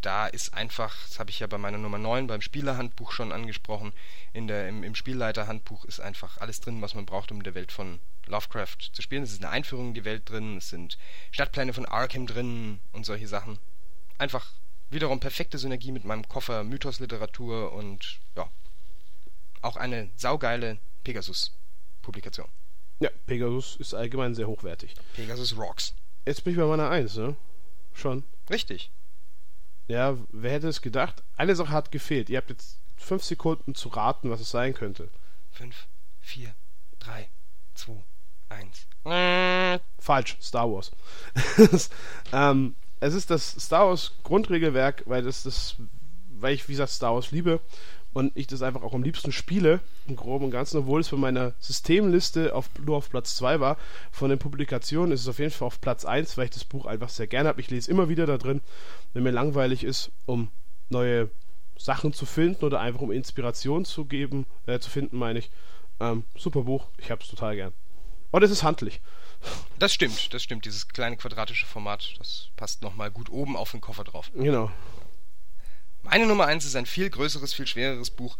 [0.00, 3.92] Da ist einfach, das habe ich ja bei meiner Nummer 9 beim Spielerhandbuch schon angesprochen,
[4.32, 7.54] in der, im, im Spielleiterhandbuch ist einfach alles drin, was man braucht, um in der
[7.54, 9.22] Welt von Lovecraft zu spielen.
[9.22, 10.98] Es ist eine Einführung in die Welt drin, es sind
[11.30, 13.58] Stadtpläne von Arkham drin und solche Sachen.
[14.18, 14.52] Einfach
[14.88, 18.50] wiederum perfekte Synergie mit meinem Koffer Mythos-Literatur und ja,
[19.62, 22.48] auch eine saugeile Pegasus-Publikation.
[23.00, 24.94] Ja, Pegasus ist allgemein sehr hochwertig.
[25.14, 25.94] Pegasus Rocks.
[26.26, 27.36] Jetzt bin ich bei meiner Eins, ne?
[27.94, 28.24] Schon.
[28.50, 28.90] Richtig.
[29.88, 31.24] Ja, wer hätte es gedacht?
[31.36, 32.30] Eine Sache hat gefehlt.
[32.30, 35.10] Ihr habt jetzt fünf Sekunden zu raten, was es sein könnte.
[35.52, 35.88] 5,
[36.20, 36.54] 4,
[37.00, 37.28] 3,
[37.74, 38.04] 2,
[38.50, 38.86] 1.
[39.98, 40.92] Falsch, Star Wars.
[42.32, 45.76] ähm, es ist das Star Wars Grundregelwerk, weil das das,
[46.28, 47.60] weil ich wie gesagt Star Wars liebe
[48.12, 51.20] und ich das einfach auch am liebsten spiele, im Groben und Ganzen, obwohl es von
[51.20, 53.76] meiner Systemliste auf, nur auf Platz 2 war.
[54.10, 56.86] Von den Publikationen ist es auf jeden Fall auf Platz 1, weil ich das Buch
[56.86, 57.60] einfach sehr gerne habe.
[57.60, 58.60] Ich lese immer wieder da drin,
[59.12, 60.48] wenn mir langweilig ist, um
[60.88, 61.30] neue
[61.78, 65.50] Sachen zu finden oder einfach um Inspiration zu geben, äh, zu finden, meine ich.
[66.00, 67.72] Ähm, super Buch, ich habe es total gern.
[68.30, 69.00] Und es ist handlich.
[69.78, 70.64] Das stimmt, das stimmt.
[70.64, 74.30] Dieses kleine quadratische Format, das passt nochmal gut oben auf den Koffer drauf.
[74.34, 74.70] Genau.
[76.02, 78.36] Meine Nummer 1 ist ein viel größeres, viel schwereres Buch.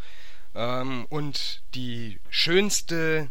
[0.55, 3.29] Ähm, und die schönste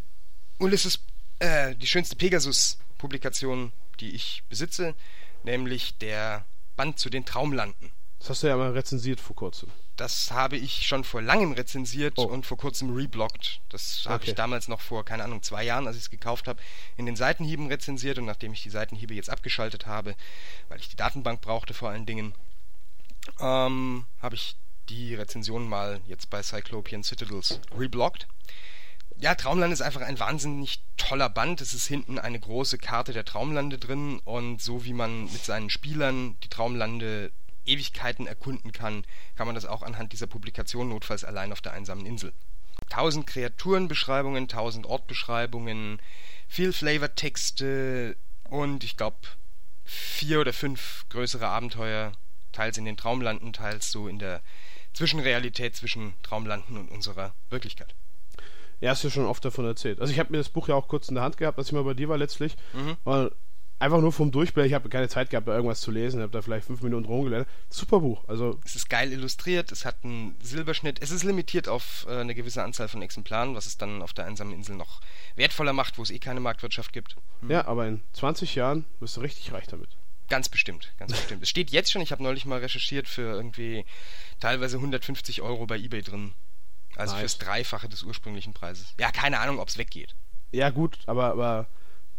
[0.59, 1.01] Ulysses,
[1.41, 4.95] äh, die schönste Pegasus-Publikation, die ich besitze,
[5.43, 6.45] nämlich der
[6.77, 7.91] Band zu den Traumlanden.
[8.19, 9.71] Das hast du ja mal rezensiert vor kurzem.
[9.97, 12.23] Das habe ich schon vor langem rezensiert Oh.
[12.25, 13.61] und vor kurzem rebloggt.
[13.71, 14.31] Das habe Okay.
[14.31, 16.61] ich damals noch vor, keine Ahnung, zwei Jahren, als ich es gekauft habe,
[16.97, 20.15] in den Seitenhieben rezensiert und nachdem ich die Seitenhiebe jetzt abgeschaltet habe,
[20.69, 22.35] weil ich die Datenbank brauchte vor allen Dingen,
[23.39, 24.57] ähm, habe ich
[24.89, 28.27] die Rezension mal jetzt bei Cyclopean Citadels rebloggt.
[29.19, 31.61] Ja, Traumland ist einfach ein wahnsinnig toller Band.
[31.61, 35.71] Es ist hinten eine große Karte der Traumlande drin und so wie man mit seinen
[35.71, 37.31] Spielern die Traumlande
[37.67, 39.05] Ewigkeiten erkunden kann,
[39.37, 42.33] kann man das auch anhand dieser Publikation notfalls allein auf der einsamen Insel.
[42.89, 46.01] Tausend Kreaturenbeschreibungen, tausend Ortbeschreibungen,
[46.49, 48.17] viel Flavortexte
[48.49, 49.19] und ich glaube
[49.85, 52.13] vier oder fünf größere Abenteuer,
[52.53, 54.43] teils in den Traumlanden, teils so in der
[54.93, 57.95] Zwischenrealität zwischen Traumlanden und unserer Wirklichkeit.
[58.81, 60.01] Ja, hast du schon oft davon erzählt.
[60.01, 61.73] Also ich habe mir das Buch ja auch kurz in der Hand gehabt, als ich
[61.73, 62.57] mal bei dir war letztlich.
[62.73, 62.97] Mhm.
[63.05, 63.33] Und
[63.79, 66.41] einfach nur vom Durchblättern, ich habe keine Zeit gehabt, da irgendwas zu lesen, habe da
[66.43, 67.47] vielleicht fünf Minuten rumgelernt.
[67.69, 68.25] Super Buch.
[68.27, 72.35] Also Es ist geil illustriert, es hat einen Silberschnitt, es ist limitiert auf äh, eine
[72.35, 75.01] gewisse Anzahl von Exemplaren, was es dann auf der einsamen Insel noch
[75.37, 77.17] wertvoller macht, wo es eh keine Marktwirtschaft gibt.
[77.49, 79.97] ja, aber in 20 Jahren wirst du richtig reich damit.
[80.31, 81.43] Ganz bestimmt, ganz bestimmt.
[81.43, 83.85] Es steht jetzt schon, ich habe neulich mal recherchiert, für irgendwie
[84.39, 86.33] teilweise 150 Euro bei Ebay drin.
[86.97, 87.21] Also Nice.
[87.21, 88.95] fürs Dreifache des ursprünglichen Preises.
[88.99, 90.15] Ja, keine Ahnung, ob es weggeht.
[90.53, 91.69] Ja gut, aber, aber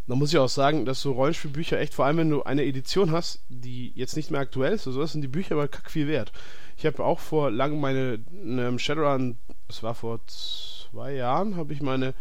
[0.07, 3.11] da muss ich auch sagen, dass so Rollenspielbücher echt, vor allem wenn du eine Edition
[3.11, 6.07] hast, die jetzt nicht mehr aktuell ist, oder so, sind die Bücher aber kack viel
[6.07, 6.33] wert.
[6.75, 11.81] Ich habe auch vor langem meine ähm, Shadowrun, das war vor zwei Jahren, habe ich
[11.81, 12.13] meine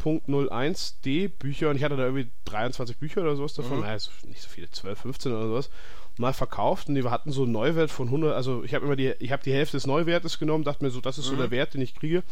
[0.00, 3.82] 3.01D Bücher und ich hatte da irgendwie 23 Bücher oder sowas davon, Mhm.
[3.84, 5.70] naja, so- nicht so viele, 12, 15 oder sowas,
[6.18, 9.14] mal verkauft und die hatten so einen Neuwert von 100, also ich habe immer die,
[9.20, 11.38] ich habe die Hälfte des Neuwertes genommen, dachte mir so, das ist so Mhm.
[11.38, 12.22] der Wert, den ich kriege.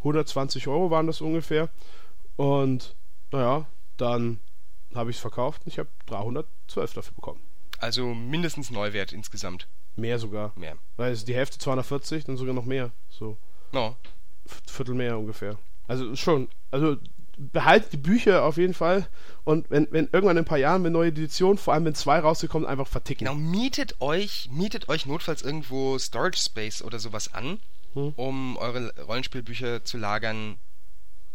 [0.00, 1.68] 120 Euro waren das ungefähr
[2.36, 2.94] und
[3.32, 4.40] naja, dann
[4.94, 7.40] habe ich es verkauft und ich habe 312 dafür bekommen.
[7.78, 9.68] Also mindestens Neuwert insgesamt.
[9.96, 10.52] Mehr sogar.
[10.56, 10.76] Mehr.
[10.96, 12.90] Weil es die Hälfte 240, dann sogar noch mehr.
[13.10, 13.36] So
[13.72, 13.96] No.
[14.66, 15.58] Viertel mehr ungefähr.
[15.88, 16.48] Also schon.
[16.70, 16.96] Also
[17.36, 19.06] behaltet die Bücher auf jeden Fall
[19.44, 22.18] und wenn, wenn irgendwann in ein paar Jahren eine neue Edition, vor allem wenn zwei
[22.18, 23.26] rausgekommen, einfach verticken.
[23.26, 27.60] Genau, mietet euch, mietet euch notfalls irgendwo Storage Space oder sowas an,
[27.94, 28.12] Hm.
[28.16, 30.58] um eure Rollenspielbücher zu lagern.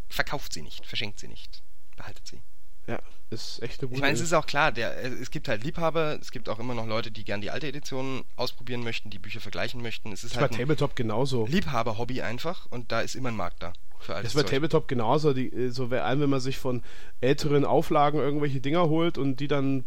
[0.10, 1.64] verkauft sie nicht, verschenkt sie nicht,
[1.96, 2.42] behaltet sie.
[2.88, 5.64] Ja, ist echt eine gute Ich meine, es ist auch klar, der, es gibt halt
[5.64, 9.20] Liebhaber, es gibt auch immer noch Leute, die gern die alte Edition ausprobieren möchten, die
[9.20, 10.12] Bücher vergleichen möchten.
[10.12, 11.46] Es ist bei halt ein Tabletop genauso.
[11.46, 14.34] Liebhaber-Hobby einfach und da ist immer ein Markt da für alles.
[14.34, 15.34] Das ist bei Tabletop genauso.
[15.34, 16.82] Die, äh, so vor allem, wenn man sich von
[17.22, 19.86] älteren Auflagen irgendwelche Dinger holt und die dann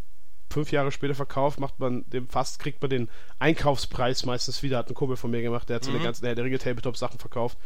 [0.50, 4.78] fünf Jahre später verkauft, macht man dem fast, kriegt man den Einkaufspreis meistens wieder.
[4.78, 6.02] Hat ein Kumpel von mir gemacht, der hat seine Mhm.
[6.04, 7.58] ganzen Herr der Ringe Tabletop-Sachen verkauft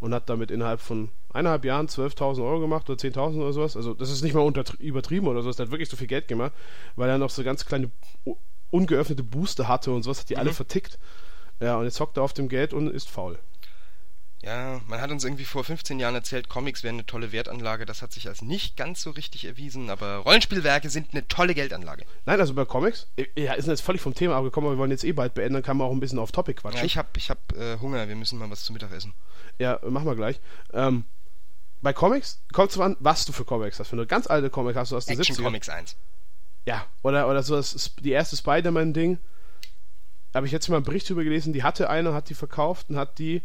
[0.00, 3.76] und hat damit innerhalb von eineinhalb Jahren 12.000 Euro gemacht oder 10.000 oder sowas.
[3.76, 5.56] Also das ist nicht mal übertrieben oder sowas.
[5.56, 6.52] Der hat wirklich so viel Geld gemacht,
[6.96, 7.90] weil er noch so ganz kleine
[8.70, 10.54] ungeöffnete Booster hatte und sowas, hat die alle Mhm.
[10.54, 10.98] vertickt.
[11.60, 13.38] Ja, und jetzt hockt er auf dem Geld und ist faul.
[14.44, 17.86] Ja, man hat uns irgendwie vor 15 Jahren erzählt, Comics wären eine tolle Wertanlage.
[17.86, 22.04] Das hat sich als nicht ganz so richtig erwiesen, aber Rollenspielwerke sind eine tolle Geldanlage.
[22.26, 25.04] Nein, also bei Comics, ja, ist jetzt völlig vom Thema abgekommen, aber wir wollen jetzt
[25.04, 26.80] eh bald beenden, dann kann man auch ein bisschen auf Topic quatschen.
[26.80, 29.14] Ja, ich hab, ich hab äh, Hunger, wir müssen mal was zu Mittag essen.
[29.58, 30.40] Ja, machen wir gleich.
[30.72, 31.04] Ähm,
[31.80, 33.92] bei Comics kommt es an, was du für Comics hast.
[33.92, 35.42] Wenn du eine ganz alte Comic hast, du aus den Action 70ern.
[35.42, 35.96] Comics 1.
[36.66, 39.18] Ja, oder, oder so das, die erste Spider-Man-Ding.
[40.34, 42.96] Habe ich jetzt mal einen Bericht drüber gelesen, die hatte eine, hat die verkauft und
[42.96, 43.42] hat die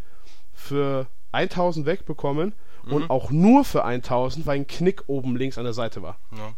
[0.60, 2.94] für 1000 wegbekommen Mhm.
[2.94, 6.18] und auch nur für 1000, weil ein Knick oben links an der Seite war.
[6.36, 6.54] Ja,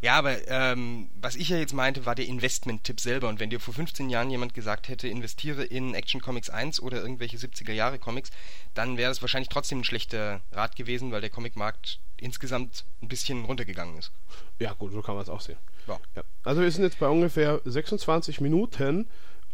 [0.00, 3.28] ja aber ähm, was ich ja jetzt meinte, war der Investment-Tipp selber.
[3.28, 7.02] Und wenn dir vor 15 Jahren jemand gesagt hätte, investiere in Action Comics 1 oder
[7.02, 8.30] irgendwelche 70er-Jahre-Comics,
[8.74, 13.44] dann wäre das wahrscheinlich trotzdem ein schlechter Rat gewesen, weil der Comicmarkt insgesamt ein bisschen
[13.44, 14.10] runtergegangen ist.
[14.58, 15.58] Ja, gut, so kann man es auch sehen.
[15.86, 15.98] Ja.
[16.16, 16.22] Ja.
[16.44, 19.08] Also wir sind jetzt bei ungefähr 26 Minuten.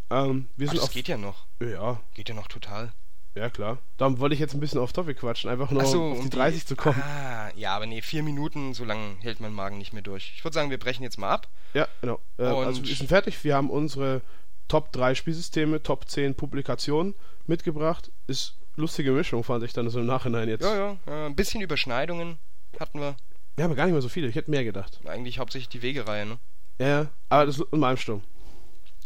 [0.09, 0.93] Ähm, wir Ach, sind das auf.
[0.93, 1.45] geht ja noch.
[1.61, 2.93] Ja, Geht ja noch total.
[3.35, 3.77] Ja klar.
[3.97, 6.23] Darum wollte ich jetzt ein bisschen auf Topic quatschen, einfach nur so, um auf die
[6.25, 7.01] um 30 zu kommen.
[7.01, 10.33] Ah, ja, aber nee, vier Minuten, so lange hält mein Magen nicht mehr durch.
[10.35, 11.47] Ich würde sagen, wir brechen jetzt mal ab.
[11.73, 12.19] Ja, genau.
[12.37, 13.43] Äh, also wir sind fertig.
[13.43, 14.21] Wir haben unsere
[14.67, 17.15] Top 3 Spielsysteme, Top 10 Publikationen
[17.47, 18.11] mitgebracht.
[18.27, 20.63] Ist lustige Mischung, fand ich dann so im Nachhinein jetzt.
[20.63, 22.39] Ja, ja, äh, ein bisschen Überschneidungen
[22.79, 23.15] hatten wir.
[23.55, 24.27] Wir haben ja gar nicht mehr so viele.
[24.27, 24.99] Ich hätte mehr gedacht.
[25.05, 26.39] Eigentlich hauptsächlich die Wegereihe, ne?
[26.79, 27.07] Ja, ja.
[27.29, 28.23] Aber das ist in meinem Sturm.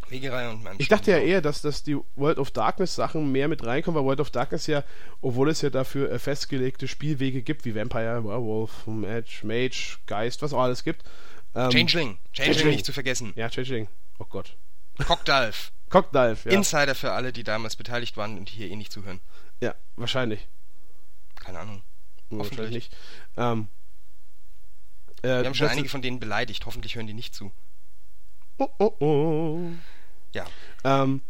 [0.09, 3.47] Wegereihe und meinem Ich dachte ja eher, dass, dass die World of Darkness Sachen mehr
[3.47, 4.83] mit reinkommen, weil World of Darkness ja,
[5.21, 10.53] obwohl es ja dafür äh, festgelegte Spielwege gibt, wie Vampire, Werewolf, Mage, Mage, Geist, was
[10.53, 11.03] auch alles gibt.
[11.55, 12.17] Ähm, Changeling.
[12.31, 12.75] Changeling Changeling.
[12.75, 13.33] nicht zu vergessen.
[13.35, 13.87] Ja, Changeling.
[14.19, 14.55] Oh Gott.
[15.05, 15.71] Cockdalf.
[15.89, 16.51] Cockdive, ja.
[16.51, 19.21] Insider für alle, die damals beteiligt waren und hier eh nicht zuhören.
[19.61, 20.47] ja, wahrscheinlich.
[21.35, 21.83] Keine Ahnung.
[22.29, 22.73] Wahrscheinlich Hoffentlich.
[22.73, 22.97] nicht.
[23.37, 23.67] Ähm,
[25.21, 26.65] äh, Wir haben schon einige von denen beleidigt.
[26.65, 27.51] Hoffentlich hören die nicht zu.
[28.57, 29.71] Oh, oh, oh.
[30.33, 30.45] Ja.
[30.83, 31.21] Ähm,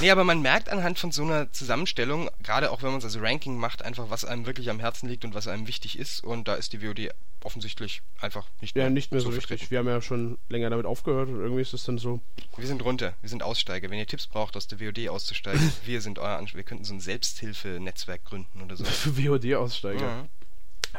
[0.00, 3.20] Nee, aber man merkt anhand von so einer Zusammenstellung, gerade auch wenn man es als
[3.20, 6.24] Ranking macht, einfach, was einem wirklich am Herzen liegt und was einem wichtig ist.
[6.24, 7.10] Und da ist die WOD
[7.44, 9.52] offensichtlich einfach nicht mehr ja, nicht mehr so vertreten.
[9.52, 9.70] richtig.
[9.70, 12.20] Wir haben ja schon länger damit aufgehört und irgendwie ist es dann so.
[12.56, 13.90] Wir sind runter, wir sind Aussteiger.
[13.90, 16.56] Wenn ihr Tipps braucht, aus der WOD auszusteigen, wir sind euer Anspruch.
[16.56, 18.84] Wir könnten so ein Selbsthilfe-Netzwerk gründen oder so.
[18.84, 20.00] Für WOD-Aussteiger.
[20.00, 20.28] Ja.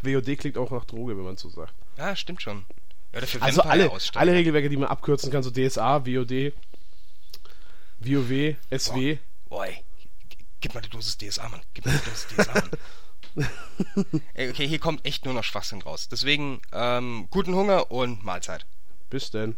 [0.04, 1.74] WOD klingt auch nach Droge, wenn man so sagt.
[1.98, 2.66] ja, stimmt schon.
[3.14, 6.54] Ja, Also alle, alle Regelwerke, die man abkürzen kann, so DSA, WOD,
[8.00, 9.18] WoW, SW.
[9.50, 9.84] Boah, ey,
[10.60, 11.62] gib mal die Dosis DSA, Mann.
[11.74, 12.70] Gib mal die Dosis DSA, Mann.
[14.36, 16.08] Ey, okay, hier kommt echt nur noch Schwachsinn raus.
[16.08, 18.66] Deswegen, ähm, guten Hunger und Mahlzeit.
[19.10, 19.56] Bis denn.